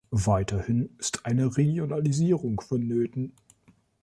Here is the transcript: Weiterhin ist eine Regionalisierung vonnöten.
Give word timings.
Weiterhin 0.09 0.89
ist 0.97 1.27
eine 1.27 1.57
Regionalisierung 1.57 2.59
vonnöten. 2.59 3.33